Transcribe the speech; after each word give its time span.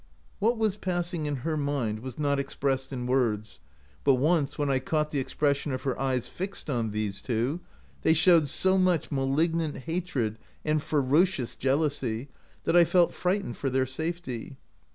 What 0.39 0.57
was 0.57 0.77
passing 0.77 1.27
in 1.27 1.35
her 1.45 1.55
mind 1.55 1.99
was 1.99 2.17
not 2.17 2.39
expressed 2.39 2.91
in 2.91 3.05
words, 3.05 3.59
but 4.03 4.15
once 4.15 4.57
when 4.57 4.67
I 4.67 4.79
caught 4.79 5.11
the 5.11 5.19
ex 5.19 5.35
pression 5.35 5.71
of 5.73 5.83
her 5.83 5.95
eyes 5.99 6.27
fixed 6.27 6.71
on 6.71 6.89
these 6.89 7.21
two, 7.21 7.59
they 8.01 8.13
showed 8.13 8.47
so 8.47 8.79
much 8.79 9.11
malignant 9.11 9.77
hatred 9.85 10.39
and 10.65 10.81
fe 10.81 10.97
rocious 10.97 11.55
jealousy 11.55 12.29
that 12.63 12.75
I 12.75 12.83
felt 12.83 13.13
frightened 13.13 13.57
for 13.57 13.69
their 13.69 13.85
safety. 13.85 14.57